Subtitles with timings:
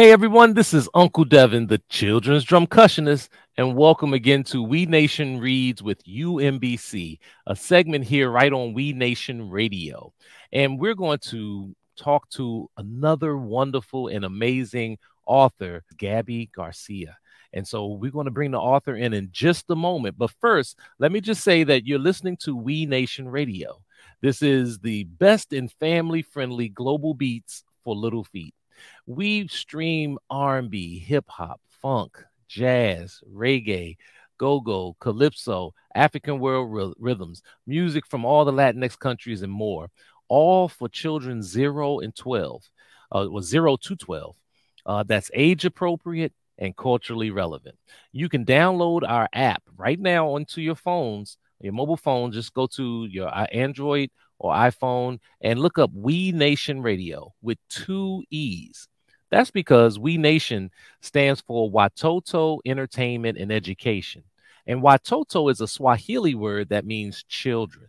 [0.00, 3.28] Hey everyone, this is Uncle Devin, the children's drumcussionist,
[3.58, 8.94] and welcome again to WEE Nation Reads with UMBC, a segment here right on WEE
[8.94, 10.14] Nation Radio.
[10.52, 14.96] And we're going to talk to another wonderful and amazing
[15.26, 17.18] author, Gabi Garcia.
[17.52, 20.16] And so we're going to bring the author in in just a moment.
[20.16, 23.82] But first, let me just say that you're listening to WEE Nation Radio.
[24.22, 28.54] This is the best and family-friendly global beats for little feet.
[29.06, 33.96] We stream R&B, hip hop, funk, jazz, reggae,
[34.38, 39.90] go-go, calypso, African world rhythms, music from all the Latinx countries and more,
[40.28, 42.62] all for children 0 and 12,
[43.12, 44.36] uh, well, 0 to 12.
[44.86, 47.76] Uh, that's age appropriate and culturally relevant.
[48.12, 52.32] You can download our app right now onto your phones, your mobile phone.
[52.32, 57.58] Just go to your uh, Android or iPhone and look up WEE Nation Radio with
[57.68, 58.88] two E's.
[59.30, 60.70] That's because WEE Nation
[61.02, 64.24] stands for Watoto Entertainment and Education.
[64.66, 67.86] And Watoto is a Swahili word that means children.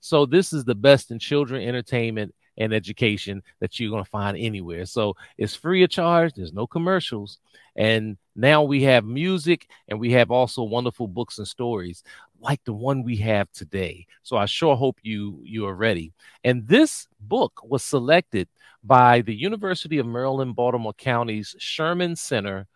[0.00, 4.36] So this is the best in children entertainment and education that you're going to find
[4.36, 4.86] anywhere.
[4.86, 7.38] So it's free of charge, there's no commercials.
[7.76, 12.02] And now we have music and we have also wonderful books and stories
[12.40, 14.06] like the one we have today.
[14.22, 16.12] So I sure hope you you are ready.
[16.44, 18.48] And this book was selected
[18.84, 22.66] by the University of Maryland Baltimore County's Sherman Center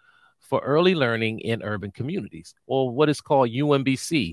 [0.48, 4.32] for Early Learning in Urban Communities, or what is called UMBC.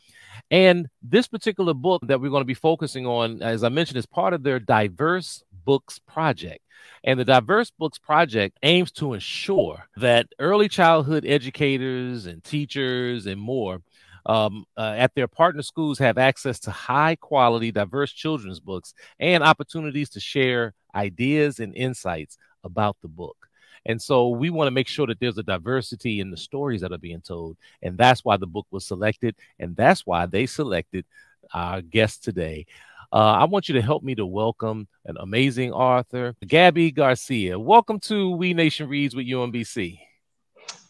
[0.52, 4.06] And this particular book that we're going to be focusing on, as I mentioned, is
[4.06, 6.60] part of their Diverse Books Project.
[7.04, 13.40] And the Diverse Books Project aims to ensure that early childhood educators and teachers and
[13.40, 13.82] more
[14.26, 19.44] um, uh, at their partner schools have access to high quality, diverse children's books and
[19.44, 23.50] opportunities to share ideas and insights about the book.
[23.86, 26.92] And so we want to make sure that there's a diversity in the stories that
[26.92, 27.58] are being told.
[27.82, 29.36] And that's why the book was selected.
[29.60, 31.06] And that's why they selected
[31.54, 32.66] our guest today.
[33.12, 37.60] Uh, I want you to help me to welcome an amazing author, Gabi Garcia.
[37.60, 40.00] Welcome to WEE Nation Reads with UMBC.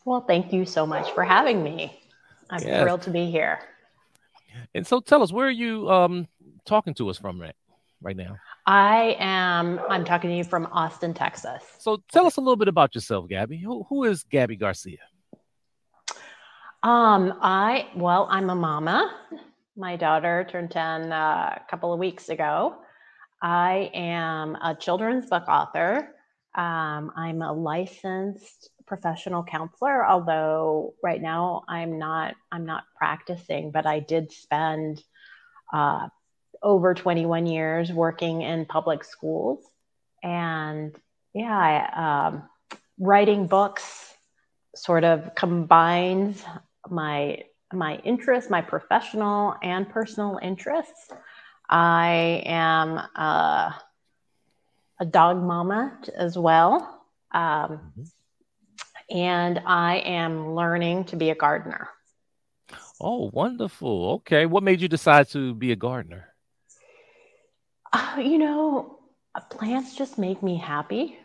[0.06, 2.00] Well, thank you so much for having me.
[2.50, 2.81] I'm yes.
[2.81, 3.60] thrilled to be here.
[4.74, 6.28] And so tell us, where are you um,
[6.66, 7.56] talking to us from right,
[8.02, 8.38] right now?
[8.66, 11.63] I am, I'm talking to you from Austin, Texas.
[11.79, 13.62] So tell us a little bit about yourself, Gabi.
[13.62, 15.00] Who, who is Gabi Garcia?
[16.81, 19.13] Um, I, well, I'm a mama.
[19.75, 22.75] My daughter turned 10 uh, a couple of weeks ago.
[23.41, 26.16] I am a children's book author.
[26.56, 33.85] Um, I'm a licensed professional counselor, although right now I'm not I'm not practicing, but
[33.85, 35.03] I did spend
[35.74, 36.07] uh,
[36.63, 39.63] over 21 years working in public schools,
[40.24, 40.96] and
[41.34, 42.50] yeah, I, um,
[42.97, 44.13] writing books
[44.75, 46.44] sort of combines
[46.90, 51.12] my my interests, my professional and personal interests.
[51.69, 53.72] I am uh,
[55.00, 57.06] a dog mama as well.
[57.31, 58.03] Um, mm-hmm
[59.09, 61.90] and I am learning to be a gardener.
[63.00, 64.13] Oh, wonderful.
[64.16, 64.45] Okay.
[64.45, 66.32] What made you decide to be a gardener?
[67.94, 69.00] Uh, you know,
[69.50, 71.18] plants just make me happy.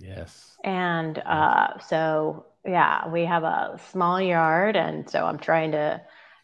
[0.00, 0.56] Yes.
[0.64, 6.02] And uh, so, yeah, we have a small yard, and so I'm trying to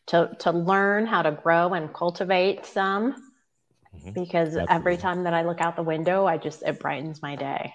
[0.08, 3.14] to to learn how to grow and cultivate some
[3.94, 4.10] mm-hmm.
[4.12, 4.74] because Absolutely.
[4.74, 7.72] every time that I look out the window, I just it brightens my day.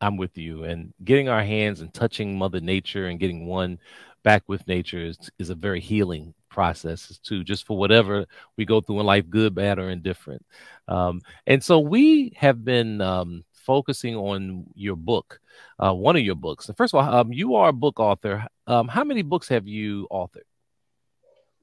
[0.00, 0.64] I'm with you.
[0.64, 3.78] And getting our hands and touching Mother Nature and getting one
[4.22, 8.24] back with nature is, is a very healing process too, just for whatever
[8.56, 10.42] we go through in life, good, bad, or indifferent.
[10.88, 15.38] Um, and so we have been um, focusing on your book,
[15.78, 16.68] uh, one of your books.
[16.68, 18.46] And first of all, um, you are a book author.
[18.66, 20.48] Um, how many books have you authored?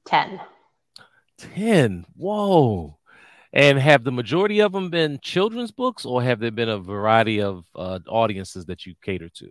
[0.04, 0.40] 10.
[1.38, 2.06] 10.
[2.16, 2.96] Whoa.
[3.52, 7.40] And have the majority of them been children's books, or have there been a variety
[7.40, 9.50] of uh, audiences that you cater to?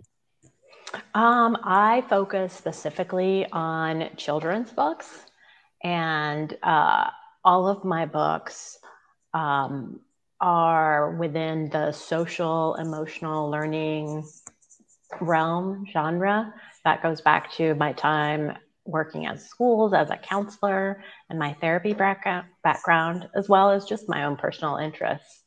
[1.16, 5.26] Um, I focus specifically on children's books,
[5.84, 7.10] and uh,
[7.44, 8.78] all of my books
[9.34, 10.00] um,
[10.40, 14.26] are within the social emotional learning
[15.22, 16.54] realm genre.
[16.86, 21.94] That goes back to my time working at schools as a counselor and my therapy
[21.94, 25.44] background, as well as just my own personal interests.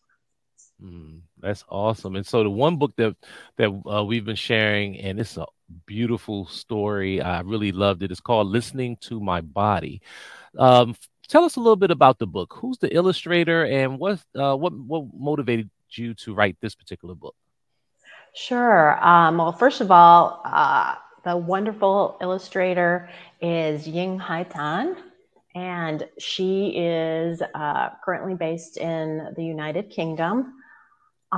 [0.82, 2.16] Mm, that's awesome.
[2.16, 3.16] And so the one book that
[3.56, 5.46] that uh, we've been sharing, and it's a
[5.86, 7.20] beautiful story.
[7.20, 8.10] I really loved it.
[8.10, 10.02] It's called "Listening to My Body."
[10.58, 10.96] Um,
[11.28, 12.54] tell us a little bit about the book.
[12.58, 17.34] Who's the illustrator, and what uh, what what motivated you to write this particular book?
[18.34, 19.02] Sure.
[19.04, 23.08] Um, well, first of all, uh, the wonderful illustrator
[23.40, 24.96] is Ying Hui Tan,
[25.54, 30.55] and she is uh, currently based in the United Kingdom.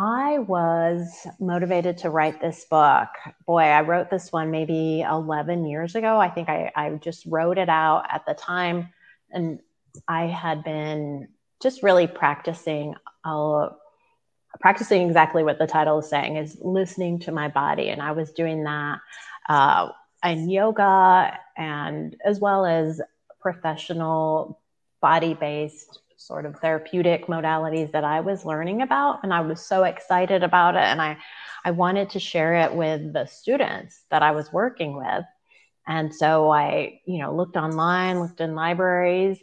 [0.00, 3.08] I was motivated to write this book.
[3.46, 6.20] Boy, I wrote this one maybe 11 years ago.
[6.20, 8.90] I think I, I just wrote it out at the time,
[9.32, 9.58] and
[10.06, 11.26] I had been
[11.60, 12.94] just really practicing.
[13.24, 13.70] Uh,
[14.60, 18.32] practicing exactly what the title is saying is listening to my body and i was
[18.32, 18.98] doing that
[19.48, 19.88] uh,
[20.24, 23.00] in yoga and as well as
[23.40, 24.58] professional
[25.00, 29.20] body based sort of therapeutic modalities that I was learning about.
[29.22, 30.82] And I was so excited about it.
[30.82, 31.16] And I,
[31.64, 35.24] I wanted to share it with the students that I was working with.
[35.86, 39.38] And so I, you know, looked online, looked in libraries,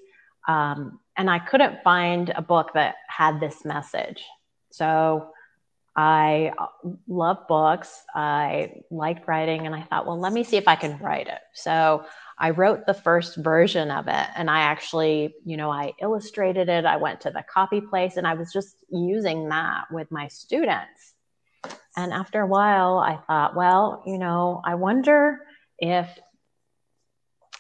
[0.48, 4.24] um, and I couldn't find a book that had this message.
[4.70, 5.30] So
[5.96, 6.68] I uh,
[7.08, 8.04] love books.
[8.14, 11.40] I liked writing, and I thought, well, let me see if I can write it.
[11.54, 12.06] So
[12.38, 16.86] I wrote the first version of it, and I actually, you know, I illustrated it.
[16.86, 21.14] I went to the copy place, and I was just using that with my students.
[21.96, 25.40] And after a while, I thought, well, you know, I wonder
[25.80, 26.08] if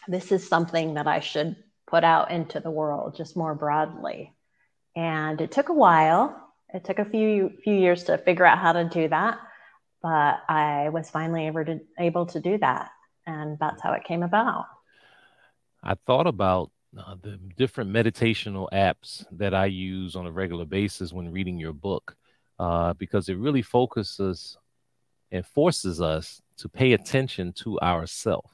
[0.07, 1.55] this is something that I should
[1.87, 4.33] put out into the world just more broadly.
[4.95, 6.45] And it took a while
[6.75, 9.39] it took a few few years to figure out how to do that,
[10.01, 12.89] but I was finally able to able to do that,
[13.27, 14.65] and that's how it came about.
[15.83, 21.13] I thought about uh, the different meditational apps that I use on a regular basis
[21.13, 22.15] when reading your book,
[22.59, 24.57] uh, because it really focuses
[25.31, 28.49] and forces us to pay attention to ourselves.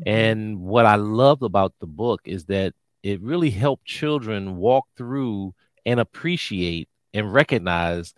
[0.00, 0.08] Mm-hmm.
[0.08, 5.54] And what I loved about the book is that it really helped children walk through
[5.84, 8.14] and appreciate and recognize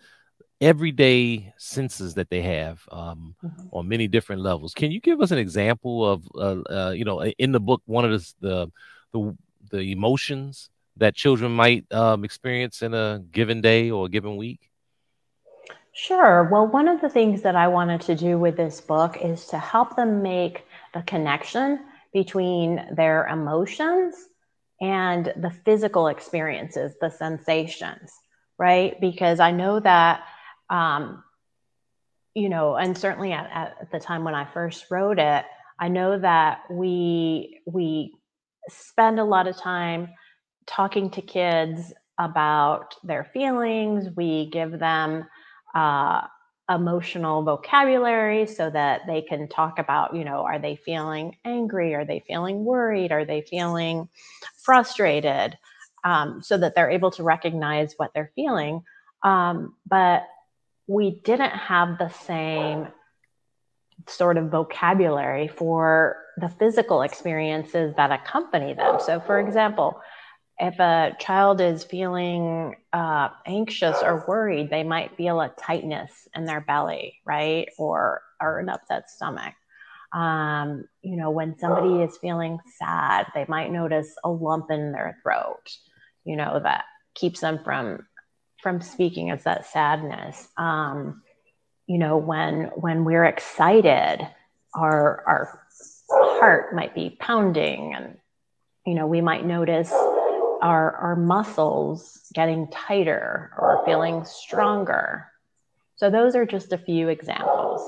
[0.61, 3.67] everyday senses that they have um, mm-hmm.
[3.71, 4.73] on many different levels.
[4.73, 8.05] Can you give us an example of, uh, uh, you know, in the book, one
[8.05, 8.71] of the the
[9.11, 9.37] the,
[9.71, 14.69] the emotions that children might um, experience in a given day or a given week?
[15.93, 16.49] Sure.
[16.51, 19.57] Well, one of the things that I wanted to do with this book is to
[19.57, 21.79] help them make the connection
[22.13, 24.15] between their emotions
[24.81, 28.11] and the physical experiences, the sensations
[28.57, 28.99] right?
[28.99, 30.23] Because I know that,
[30.69, 31.23] um,
[32.33, 35.45] you know, and certainly at, at the time when I first wrote it,
[35.79, 38.15] I know that we we
[38.69, 40.09] spend a lot of time
[40.65, 44.07] talking to kids about their feelings.
[44.15, 45.25] We give them
[45.73, 46.21] uh,
[46.69, 51.93] emotional vocabulary so that they can talk about, you know, are they feeling angry?
[51.93, 53.11] Are they feeling worried?
[53.11, 54.09] Are they feeling
[54.57, 55.57] frustrated?
[56.05, 58.83] um, so that they're able to recognize what they're feeling.
[59.23, 60.27] Um, but
[60.87, 62.87] we didn't have the same
[64.07, 68.99] sort of vocabulary for the physical experiences that accompany them.
[68.99, 69.99] So, for example,
[70.57, 76.45] if a child is feeling uh, anxious or worried, they might feel a tightness in
[76.45, 77.69] their belly, right?
[77.77, 79.53] Or, or an upset stomach.
[80.13, 85.17] Um, you know, when somebody is feeling sad, they might notice a lump in their
[85.23, 85.69] throat
[86.25, 86.83] you know that
[87.13, 88.05] keeps them from
[88.65, 90.47] from speaking as that sadness.
[90.57, 91.21] Um,
[91.85, 94.27] you know when when we're excited
[94.73, 95.61] our our
[96.09, 98.17] heart might be pounding and
[98.83, 105.27] you know we might notice our our muscles getting tighter or feeling stronger.
[105.97, 107.87] So those are just a few examples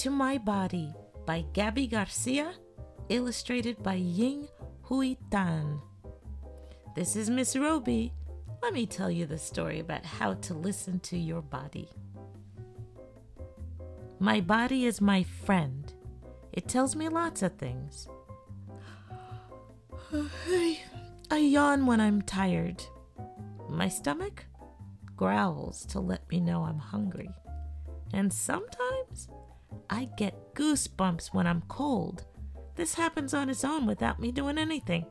[0.00, 0.94] to My Body
[1.26, 2.54] by Gabi Garcia,
[3.10, 4.48] illustrated by Ying
[4.84, 5.78] Hui Tan.
[6.96, 8.14] This is Miss Roby.
[8.62, 11.90] Let me tell you the story about how to listen to your body.
[14.18, 15.92] My body is my friend.
[16.54, 18.08] It tells me lots of things.
[21.30, 22.82] I yawn when I'm tired.
[23.68, 24.46] My stomach
[25.14, 27.28] growls to let me know I'm hungry.
[28.14, 29.28] And sometimes
[29.88, 32.24] I get goosebumps when I'm cold.
[32.76, 35.04] This happens on its own without me doing anything.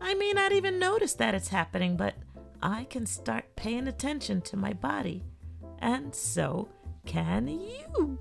[0.00, 2.14] I may not even notice that it's happening, but
[2.62, 5.24] I can start paying attention to my body.
[5.80, 6.68] And so
[7.06, 8.18] can you.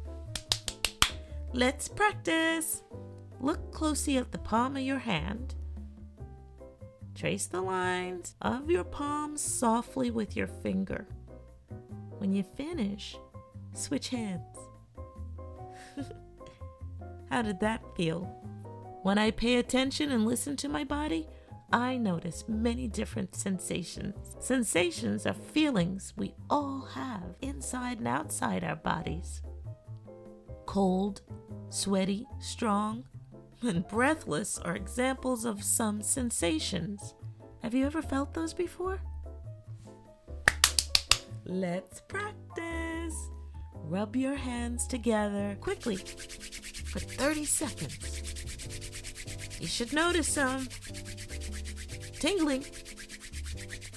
[1.53, 2.83] Let's practice.
[3.39, 5.55] Look closely at the palm of your hand.
[7.15, 11.07] Trace the lines of your palm softly with your finger.
[12.17, 13.17] When you finish,
[13.73, 14.56] switch hands.
[17.29, 18.21] How did that feel?
[19.03, 21.27] When I pay attention and listen to my body,
[21.71, 24.15] I notice many different sensations.
[24.39, 29.41] Sensations are feelings we all have inside and outside our bodies.
[30.65, 31.21] Cold,
[31.69, 33.03] sweaty, strong,
[33.61, 37.15] and breathless are examples of some sensations.
[37.63, 39.01] Have you ever felt those before?
[41.45, 43.29] Let's practice.
[43.73, 45.97] Rub your hands together quickly
[46.87, 48.27] for 30 seconds.
[49.59, 50.67] You should notice some
[52.19, 52.65] tingling,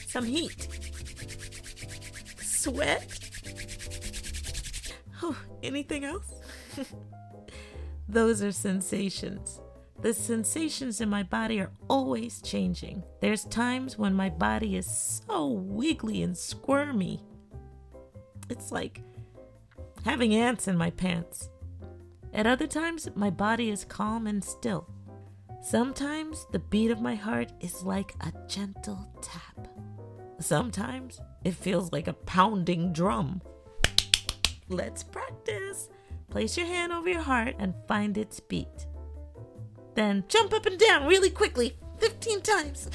[0.08, 0.68] some heat,
[2.40, 3.06] sweat.
[5.22, 6.34] Oh, anything else?
[8.08, 9.60] Those are sensations.
[10.00, 13.02] The sensations in my body are always changing.
[13.20, 17.20] There's times when my body is so wiggly and squirmy.
[18.48, 19.02] It's like
[20.06, 21.49] having ants in my pants.
[22.32, 24.86] At other times, my body is calm and still.
[25.62, 29.68] Sometimes the beat of my heart is like a gentle tap.
[30.38, 33.42] Sometimes it feels like a pounding drum.
[34.68, 35.90] Let's practice.
[36.30, 38.86] Place your hand over your heart and find its beat.
[39.94, 42.88] Then jump up and down really quickly, 15 times.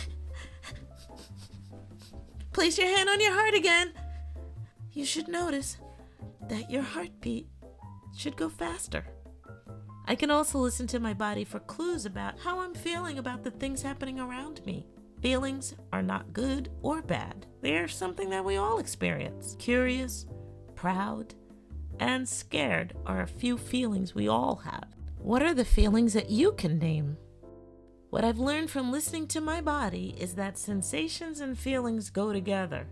[2.53, 3.91] Place your hand on your heart again.
[4.93, 5.77] You should notice
[6.47, 7.47] that your heartbeat
[8.15, 9.05] should go faster.
[10.07, 13.51] I can also listen to my body for clues about how I'm feeling about the
[13.51, 14.85] things happening around me.
[15.21, 19.55] Feelings are not good or bad, they are something that we all experience.
[19.57, 20.27] Curious,
[20.75, 21.33] proud,
[21.99, 24.89] and scared are a few feelings we all have.
[25.17, 27.17] What are the feelings that you can name?
[28.11, 32.87] What I've learned from listening to my body is that sensations and feelings go together.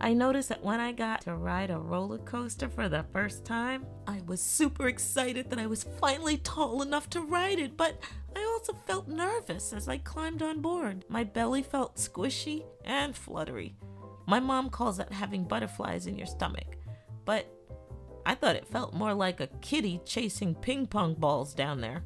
[0.00, 3.86] I noticed that when I got to ride a roller coaster for the first time,
[4.06, 7.98] I was super excited that I was finally tall enough to ride it, but
[8.36, 11.04] I also felt nervous as I climbed on board.
[11.08, 13.76] My belly felt squishy and fluttery.
[14.26, 16.76] My mom calls that having butterflies in your stomach,
[17.24, 17.46] but
[18.26, 22.04] I thought it felt more like a kitty chasing ping pong balls down there.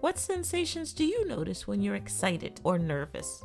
[0.00, 3.42] What sensations do you notice when you're excited or nervous?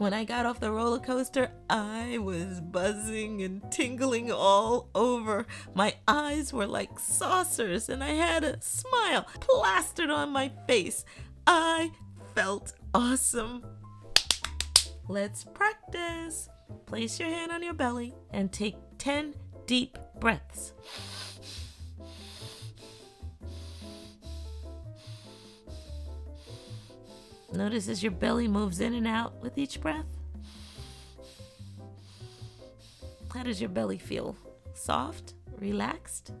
[0.00, 5.46] When I got off the roller coaster, I was buzzing and tingling all over.
[5.74, 11.04] My eyes were like saucers, and I had a smile plastered on my face.
[11.46, 11.92] I
[12.34, 13.62] felt awesome.
[15.06, 16.48] Let's practice.
[16.86, 19.34] Place your hand on your belly and take 10
[19.66, 20.72] deep breaths.
[27.52, 30.06] Notice as your belly moves in and out with each breath.
[33.34, 34.36] How does your belly feel?
[34.74, 35.34] Soft?
[35.58, 36.32] Relaxed?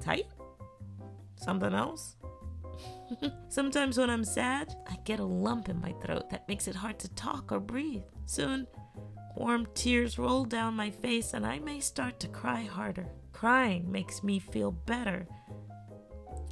[0.00, 0.26] Tight?
[1.36, 2.16] Something else?
[3.48, 6.98] Sometimes when I'm sad, I get a lump in my throat that makes it hard
[7.00, 8.02] to talk or breathe.
[8.26, 8.66] Soon,
[9.36, 13.06] warm tears roll down my face and I may start to cry harder.
[13.32, 15.26] Crying makes me feel better.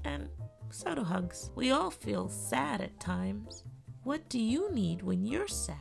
[0.05, 0.29] And
[0.77, 1.51] so do hugs.
[1.55, 3.65] We all feel sad at times.
[4.05, 5.79] What do you need when you're sad?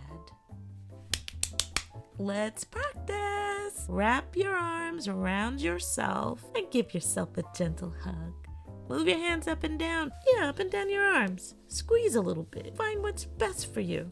[2.18, 3.86] Let's practice.
[3.90, 8.34] Wrap your arms around yourself and give yourself a gentle hug.
[8.88, 10.12] Move your hands up and down.
[10.34, 11.56] Yeah, up and down your arms.
[11.68, 12.78] Squeeze a little bit.
[12.78, 14.12] Find what's best for you.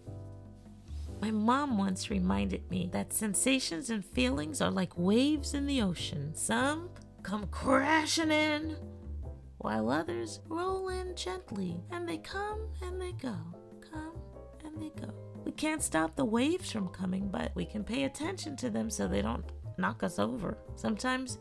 [1.21, 6.35] My mom once reminded me that sensations and feelings are like waves in the ocean.
[6.35, 6.89] Some
[7.21, 8.75] come crashing in,
[9.63, 13.35] while others roll in gently, and they come and they go,
[13.91, 14.13] come
[14.65, 15.11] and they go.
[15.45, 19.07] We can't stop the waves from coming, but we can pay attention to them so
[19.07, 19.45] they don't
[19.77, 20.57] knock us over.
[20.75, 21.39] Sometimes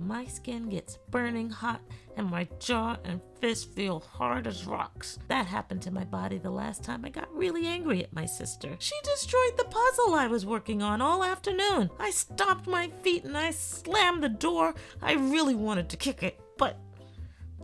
[0.00, 1.80] my skin gets burning hot
[2.16, 5.18] and my jaw and fist feel hard as rocks.
[5.26, 8.76] That happened to my body the last time I got really angry at my sister.
[8.78, 11.90] She destroyed the puzzle I was working on all afternoon.
[11.98, 14.74] I stomped my feet and I slammed the door.
[15.02, 16.40] I really wanted to kick it,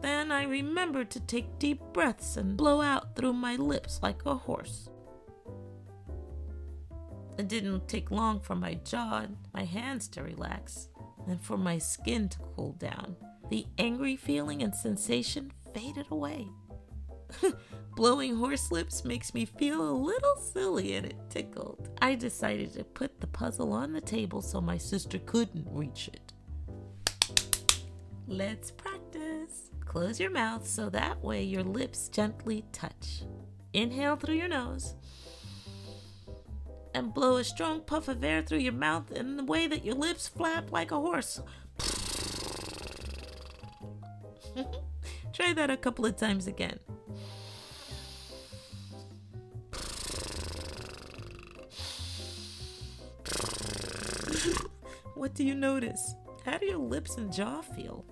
[0.05, 4.35] then I remembered to take deep breaths and blow out through my lips like a
[4.35, 4.91] horse.
[7.39, 10.89] It didn't take long for my jaw and my hands to relax,
[11.27, 13.17] and for my skin to cool down.
[13.51, 16.49] The angry feeling and sensation faded away.
[17.97, 21.89] Blowing horse lips makes me feel a little silly and it tickled.
[22.03, 26.33] I decided to put the puzzle on the table so my sister couldn't reach it.
[28.27, 29.71] Let's practice.
[29.95, 33.23] Close your mouth so that way your lips gently touch.
[33.73, 34.97] Inhale through your nose
[36.93, 39.95] and blow a strong puff of air through your mouth in the way that your
[39.95, 41.41] lips flap like a horse.
[45.33, 46.81] Try that a couple of times again.
[55.15, 56.17] What do you notice?
[56.45, 58.05] How do your lips and jaw feel?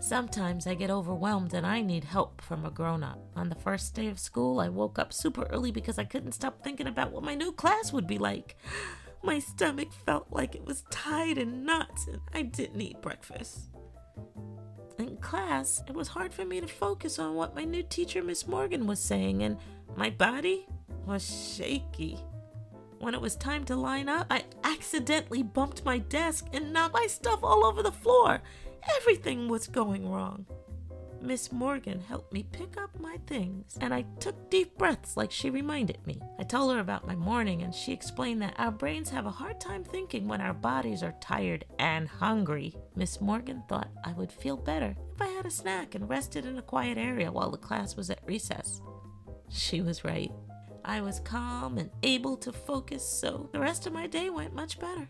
[0.00, 3.20] Sometimes I get overwhelmed and I need help from a grown up.
[3.36, 6.64] On the first day of school, I woke up super early because I couldn't stop
[6.64, 8.56] thinking about what my new class would be like.
[9.22, 13.68] My stomach felt like it was tied in knots and I didn't eat breakfast.
[14.98, 18.48] In class, it was hard for me to focus on what my new teacher, Miss
[18.48, 19.58] Morgan, was saying, and
[19.94, 20.66] my body
[21.04, 22.18] was shaky.
[23.00, 27.06] When it was time to line up, I accidentally bumped my desk and knocked my
[27.06, 28.42] stuff all over the floor.
[28.98, 30.44] Everything was going wrong.
[31.22, 35.48] Miss Morgan helped me pick up my things, and I took deep breaths like she
[35.48, 36.20] reminded me.
[36.38, 39.62] I told her about my morning, and she explained that our brains have a hard
[39.62, 42.76] time thinking when our bodies are tired and hungry.
[42.96, 46.58] Miss Morgan thought I would feel better if I had a snack and rested in
[46.58, 48.82] a quiet area while the class was at recess.
[49.48, 50.30] She was right.
[50.84, 54.78] I was calm and able to focus, so the rest of my day went much
[54.78, 55.08] better.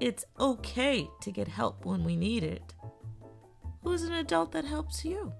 [0.00, 2.74] It's okay to get help when we need it.
[3.82, 5.32] Who's an adult that helps you?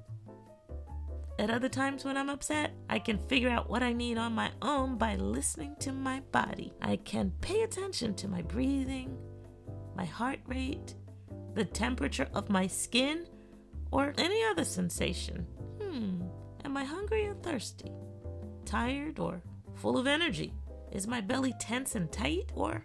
[1.38, 4.50] At other times when I'm upset, I can figure out what I need on my
[4.62, 6.72] own by listening to my body.
[6.80, 9.18] I can pay attention to my breathing,
[9.94, 10.94] my heart rate,
[11.54, 13.26] the temperature of my skin,
[13.90, 15.46] or any other sensation.
[15.82, 16.22] Hmm,
[16.64, 17.92] am I hungry or thirsty?
[18.66, 19.42] Tired or
[19.76, 20.52] full of energy?
[20.90, 22.84] Is my belly tense and tight or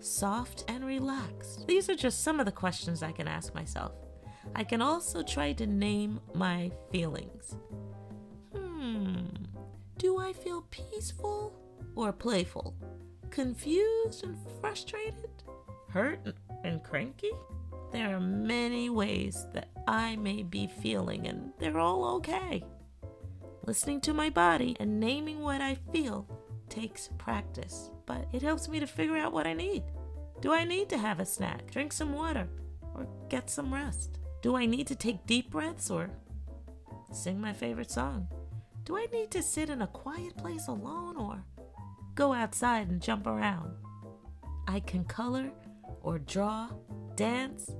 [0.00, 1.66] soft and relaxed?
[1.66, 3.92] These are just some of the questions I can ask myself.
[4.54, 7.56] I can also try to name my feelings.
[8.54, 9.26] Hmm,
[9.98, 11.52] do I feel peaceful
[11.94, 12.74] or playful?
[13.28, 15.30] Confused and frustrated?
[15.90, 17.32] Hurt and cranky?
[17.92, 22.64] There are many ways that I may be feeling, and they're all okay.
[23.68, 26.26] Listening to my body and naming what I feel
[26.70, 29.82] takes practice, but it helps me to figure out what I need.
[30.40, 32.48] Do I need to have a snack, drink some water,
[32.94, 34.20] or get some rest?
[34.40, 36.08] Do I need to take deep breaths or
[37.12, 38.26] sing my favorite song?
[38.84, 41.44] Do I need to sit in a quiet place alone or
[42.14, 43.74] go outside and jump around?
[44.66, 45.50] I can color
[46.00, 46.70] or draw,
[47.16, 47.70] dance,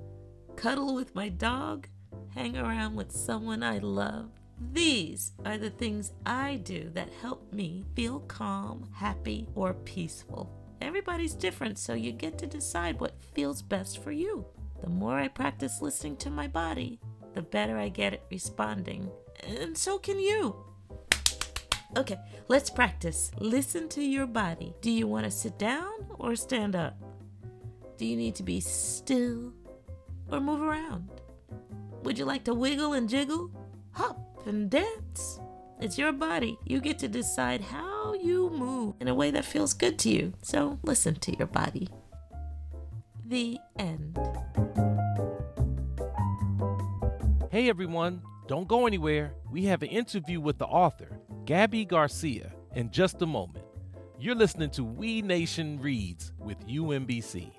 [0.55, 1.88] cuddle with my dog,
[2.35, 4.38] hang around with someone I love.
[4.61, 10.51] These are the things I do that help me feel calm, happy, or peaceful.
[10.81, 14.47] Everybody's different, so you get to decide what feels best for you.
[14.83, 17.01] The more I practice listening to my body,
[17.35, 19.11] the better I get at responding.
[19.44, 20.57] And so can you.
[21.97, 22.18] Okay,
[22.49, 23.31] let's practice.
[23.38, 24.75] Listen to your body.
[24.81, 26.97] Do you want to sit down or stand up?
[27.97, 29.53] Do you need to be still
[30.31, 31.09] or move around?
[32.03, 33.51] Would you like to wiggle and jiggle,
[33.92, 35.40] hop and dance?
[35.81, 36.59] It's your body.
[36.64, 40.33] You get to decide how you move in a way that feels good to you.
[40.42, 41.88] So listen to your body.
[43.27, 44.18] The end.
[47.51, 49.35] Hey everyone, don't go anywhere.
[49.51, 53.64] We have an interview with the author, Gabi Garcia, in just a moment.
[54.18, 57.53] You're listening to WEE Nation Reads with UMBC.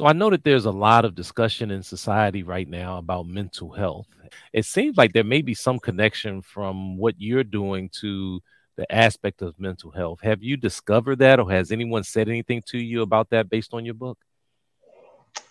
[0.00, 3.70] So I know that there's a lot of discussion in society right now about mental
[3.70, 4.06] health.
[4.50, 8.40] It seems like there may be some connection from what you're doing to
[8.76, 10.22] the aspect of mental health.
[10.22, 13.84] Have you discovered that or has anyone said anything to you about that based on
[13.84, 14.16] your book?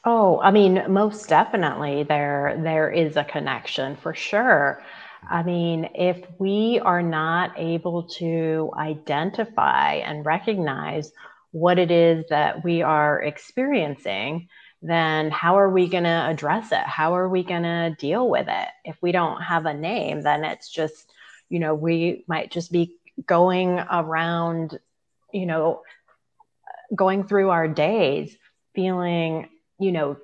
[0.03, 4.81] Oh, I mean, most definitely there there is a connection for sure.
[5.29, 11.11] I mean, if we are not able to identify and recognize
[11.51, 14.47] what it is that we are experiencing,
[14.81, 16.77] then how are we going to address it?
[16.77, 18.67] How are we going to deal with it?
[18.85, 21.11] If we don't have a name, then it's just,
[21.49, 24.79] you know, we might just be going around,
[25.33, 25.81] you know,
[26.95, 28.35] going through our days
[28.73, 30.17] feeling, you know,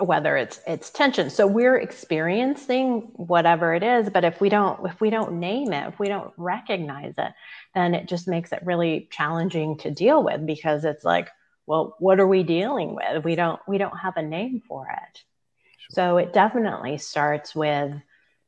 [0.00, 1.30] whether it's it's tension.
[1.30, 5.88] So we're experiencing whatever it is but if we don't if we don't name it
[5.88, 7.32] if we don't recognize it
[7.74, 11.28] then it just makes it really challenging to deal with because it's like
[11.66, 13.24] well what are we dealing with?
[13.24, 15.22] We don't we don't have a name for it.
[15.78, 15.94] Sure.
[15.94, 17.92] so it definitely starts with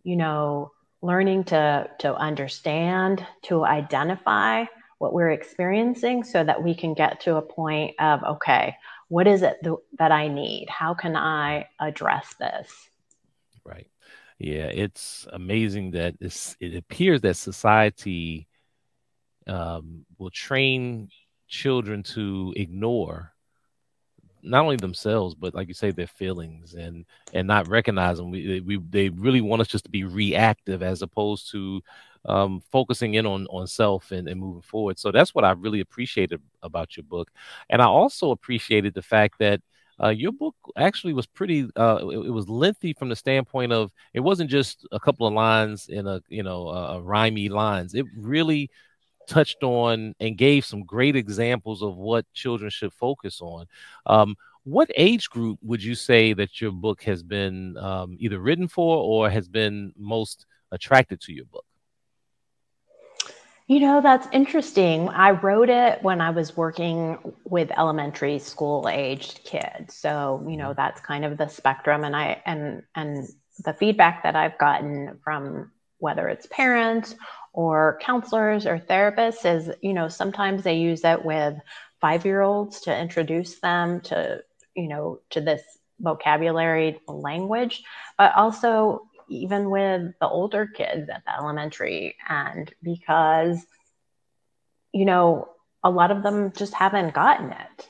[0.03, 4.65] you know learning to to understand to identify
[4.99, 8.77] what we're experiencing so that we can get to a point of okay
[9.13, 10.71] what is it th- that I need?
[10.71, 12.73] How can I address this?
[13.63, 13.91] Right.
[14.39, 18.49] Yeah, it's amazing that it appears that society
[19.47, 21.11] um, will train
[21.47, 23.35] children to ignore
[24.43, 28.61] not only themselves but like you say their feelings and and not recognize them we,
[28.61, 31.81] we they really want us just to be reactive as opposed to
[32.25, 34.99] um, focusing in on on self and, and moving forward.
[34.99, 37.31] So that's what i really appreciated about your book.
[37.71, 39.61] And i also appreciated the fact that
[40.03, 43.93] uh, your book actually was pretty uh, it, it, was lengthy from the standpoint of
[44.15, 47.95] it wasn't just a couple of lines in a you know a rhymey lines.
[47.95, 48.71] It really
[49.29, 53.67] touched on and gave some great examples of what children should focus on.
[54.07, 58.69] Um, what age group would you say that your book has been um, either written
[58.69, 61.65] for or has been most attracted to your book?
[63.69, 65.09] You know, that's interesting.
[65.09, 69.97] I wrote it when I was working with elementary school aged kids.
[69.97, 70.77] So, you know, mm-hmm.
[70.77, 73.27] that's kind of the spectrum and I and and
[73.65, 77.15] the feedback that I've gotten from whether it's parents
[77.53, 81.55] or counselors or therapists is you know sometimes they use it with
[82.01, 84.43] five year olds to introduce them to
[84.75, 85.63] you know to this
[86.01, 87.85] vocabulary language
[88.19, 92.17] but also even with the older kids at the elementary.
[92.29, 93.65] And because
[94.93, 95.49] you know
[95.83, 97.89] a lot of them just haven't gotten it.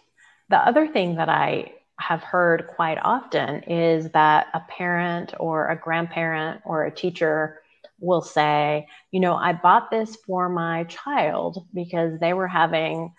[0.48, 5.76] The other thing that i have heard quite often is that a parent or a
[5.76, 7.61] grandparent or a teacher
[8.02, 13.14] will say, you know, I bought this for my child because they were having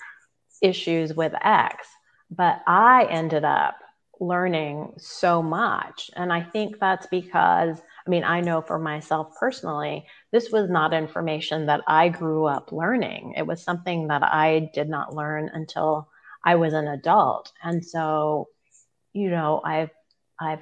[0.62, 1.88] issues with X,
[2.30, 3.76] but I ended up
[4.20, 6.12] learning so much.
[6.16, 10.94] And I think that's because, I mean, I know for myself personally, this was not
[10.94, 13.34] information that I grew up learning.
[13.38, 16.10] It was something that I did not learn until
[16.46, 17.52] I was an adult.
[17.64, 18.50] And so,
[19.14, 19.92] you know, I've,
[20.40, 20.60] I've,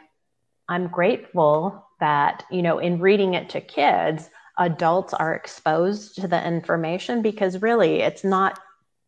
[0.72, 6.48] I'm grateful that, you know, in reading it to kids, adults are exposed to the
[6.48, 8.58] information because really it's not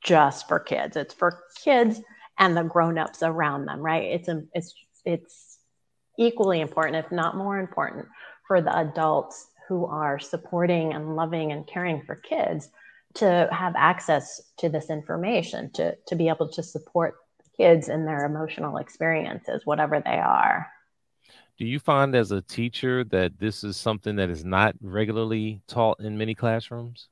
[0.03, 2.01] just for kids, it's for kids
[2.37, 4.03] and the grown-ups around them, right?
[4.03, 4.73] It's a, it's
[5.05, 5.59] it's
[6.19, 8.07] equally important, if not more important,
[8.45, 12.67] for the adults who are supporting and loving and caring for kids
[13.13, 17.15] to have access to this information, to, to be able to support
[17.55, 20.67] kids in their emotional experiences, whatever they are
[21.57, 25.99] do you find as a teacher that this is something that is not regularly taught
[25.99, 27.07] in many classrooms?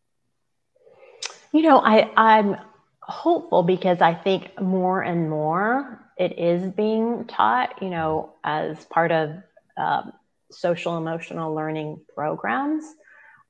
[1.53, 2.55] You know, I, I'm
[3.01, 9.11] hopeful because I think more and more it is being taught, you know, as part
[9.11, 9.31] of
[9.77, 10.13] um,
[10.49, 12.85] social emotional learning programs.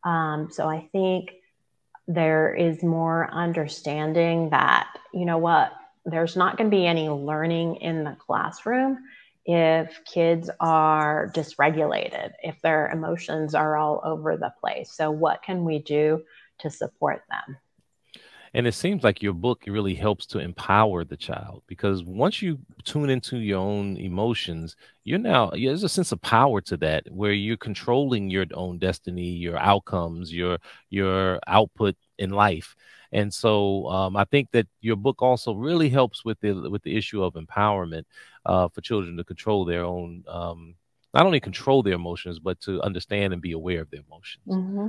[0.04, 1.32] Um, so I think
[2.08, 5.72] there is more understanding that, you know what,
[6.06, 8.98] there's not going to be any learning in the classroom
[9.52, 14.94] if kids are dysregulated, if their emotions are all over the place.
[14.94, 16.24] So, what can we do
[16.60, 17.58] to support them?
[18.54, 22.60] And it seems like your book really helps to empower the child because once you
[22.84, 27.32] tune into your own emotions, you're now there's a sense of power to that where
[27.32, 30.58] you're controlling your own destiny, your outcomes, your
[30.90, 32.76] your output in life.
[33.12, 36.96] And so um, I think that your book also really helps with the with the
[36.96, 38.06] issue of empowerment
[38.46, 40.76] uh, for children to control their own, um,
[41.14, 44.44] not only control their emotions, but to understand and be aware of their emotions.
[44.48, 44.88] Mm-hmm.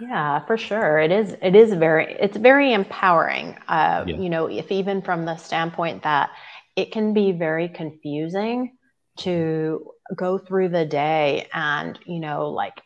[0.00, 0.98] Yeah, for sure.
[0.98, 1.36] It is.
[1.40, 2.14] It is very.
[2.20, 3.56] It's very empowering.
[3.68, 4.16] Uh, yeah.
[4.16, 6.30] You know, if even from the standpoint that
[6.76, 8.76] it can be very confusing
[9.18, 12.80] to go through the day and you know like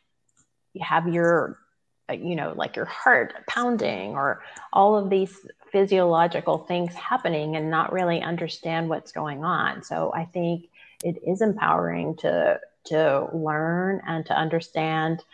[0.80, 1.58] have your
[2.12, 7.92] you know like your heart pounding or all of these physiological things happening and not
[7.92, 9.82] really understand what's going on.
[9.82, 10.68] So I think
[11.02, 15.24] it is empowering to to learn and to understand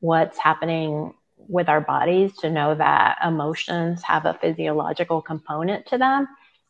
[0.00, 1.14] what's happening
[1.48, 6.26] with our bodies to know that emotions have a physiological component to them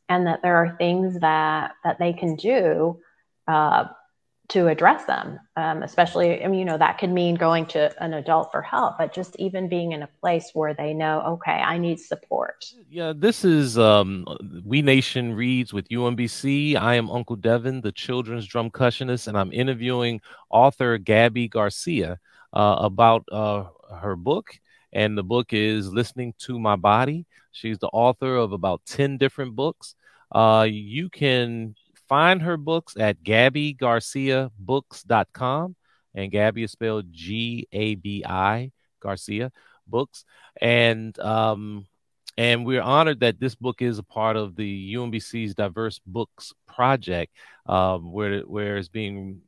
[0.08, 2.98] and that there are things that that they can do
[3.48, 3.86] uh,
[4.48, 8.14] to address them um, especially I mean, you know that could mean going to an
[8.14, 11.78] adult for help but just even being in a place where they know okay i
[11.78, 12.64] need support.
[12.88, 14.26] Yeah this is um,
[14.64, 20.20] wee nation reads with umbc i am uncle devin the children's drumcussionist and i'm interviewing
[20.50, 22.18] author gabi garcia
[22.56, 23.64] uh, about uh,
[24.00, 24.58] her book.
[24.92, 27.26] And the book is listening to my body.
[27.52, 29.94] She's the author of about 10 different books.
[30.32, 31.74] Uh, you can
[32.08, 35.76] find her books at gabigarciabooks.com.
[36.14, 39.52] And Gabi is spelled G A B I Garcia
[39.86, 40.24] Books.
[40.60, 41.86] And um,
[42.38, 47.32] and we're honored that this book is a part of the UMBC's Diverse Books Project,
[47.66, 49.40] um, where where it's being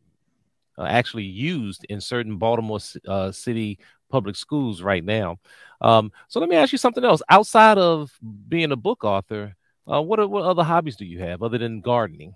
[0.79, 3.79] uh, actually used in certain Baltimore uh, City
[4.11, 5.39] public schools right now.
[5.81, 7.23] Um, so let me ask you something else.
[7.29, 8.11] Outside of
[8.49, 9.55] being a book author,
[9.91, 12.35] uh, what are, what other hobbies do you have other than gardening?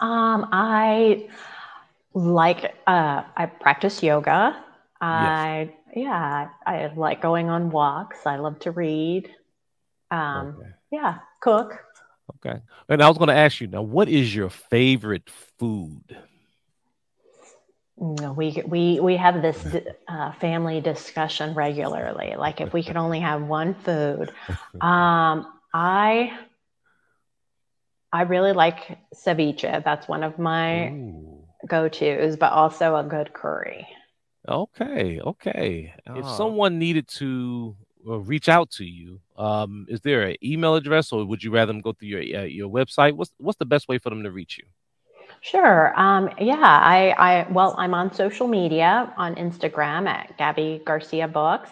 [0.00, 1.28] Um, I
[2.14, 4.64] like uh, I practice yoga.
[5.00, 5.96] I yes.
[5.96, 8.26] yeah, I like going on walks.
[8.26, 9.30] I love to read.
[10.10, 10.68] Um, okay.
[10.90, 11.78] Yeah, cook.
[12.36, 12.60] Okay.
[12.88, 16.16] And I was going to ask you now, what is your favorite food?
[17.96, 19.64] No, we we we have this
[20.08, 22.34] uh, family discussion regularly.
[22.36, 24.32] Like if we could only have one food,
[24.80, 26.36] um, I
[28.14, 29.82] I really like ceviche.
[29.82, 30.94] That's one of my
[31.66, 33.88] go tos, but also a good curry.
[34.48, 35.92] Okay, okay.
[36.06, 36.36] If oh.
[36.36, 37.74] someone needed to
[38.08, 41.72] uh, reach out to you, um, is there an email address, or would you rather
[41.72, 43.14] them go through your uh, your website?
[43.14, 44.64] What's what's the best way for them to reach you?
[45.40, 45.92] Sure.
[45.98, 51.70] Um, yeah, I, I well, I'm on social media on Instagram at Gabi Garcia Books,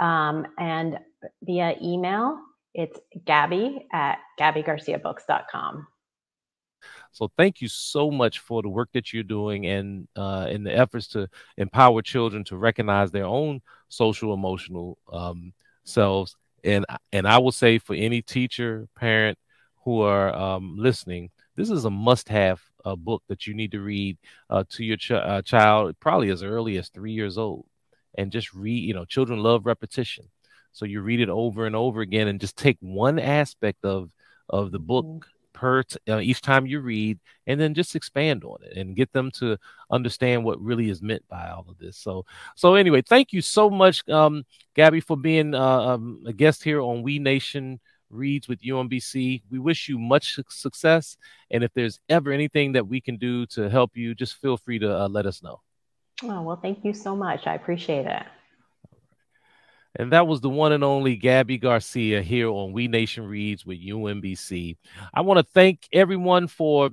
[0.00, 0.98] um, and
[1.42, 2.40] via email
[2.76, 5.88] it's Gabi at GabiGarciaBooks.com.
[7.10, 10.76] So thank you so much for the work that you're doing and uh, in the
[10.76, 16.36] efforts to empower children to recognize their own social emotional um, selves.
[16.62, 19.38] And and I will say for any teacher, parent
[19.84, 24.18] who are um, listening, this is a must-have uh, book that you need to read
[24.50, 27.66] uh, to your ch- uh, child, probably as early as three years old,
[28.18, 28.84] and just read.
[28.84, 30.26] You know, children love repetition,
[30.76, 34.10] so you read it over and over again, and just take one aspect of
[34.50, 35.28] of the book mm-hmm.
[35.54, 39.10] per t- uh, each time you read and then just expand on it and get
[39.14, 39.56] them to
[39.90, 41.96] understand what really is meant by all of this.
[41.96, 44.44] So so anyway thank you so much um,
[44.76, 49.58] gabi for being uh, um, a guest here on wee nation reads with umbc we
[49.58, 51.16] wish you much success.
[51.50, 54.78] And if there's ever anything that we can do to help you just feel free
[54.78, 55.62] to uh, let us know.
[56.22, 57.46] Oh well thank you so much.
[57.46, 58.26] I appreciate it
[59.98, 63.80] and that was the one and only Gabi Garcia here on WEE Nation Reads with
[63.80, 64.76] UMBC.
[65.12, 66.90] I want to thank everyone for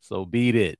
[0.00, 0.78] so beat it.